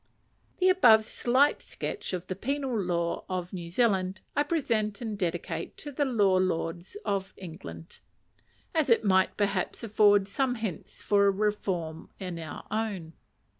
The 0.57 0.67
above 0.69 1.05
slight 1.05 1.61
sketch 1.61 2.11
of 2.11 2.25
the 2.25 2.35
penal 2.35 2.75
law 2.75 3.23
of 3.29 3.53
New 3.53 3.69
Zealand 3.69 4.21
I 4.35 4.41
present 4.41 4.99
and 4.99 5.15
dedicate 5.15 5.77
to 5.77 5.91
the 5.91 6.05
Law 6.05 6.37
Lords 6.39 6.97
of 7.05 7.35
England; 7.37 7.99
as 8.73 8.89
it 8.89 9.05
might, 9.05 9.37
perhaps, 9.37 9.83
afford 9.83 10.27
some 10.27 10.55
hints 10.55 11.03
for 11.03 11.27
a 11.27 11.31
reform 11.31 12.09
in 12.19 12.39
our 12.39 12.65
own. 12.71 13.13